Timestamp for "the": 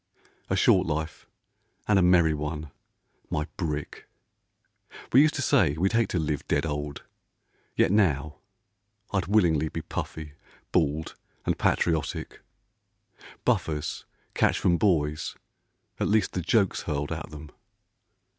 16.33-16.41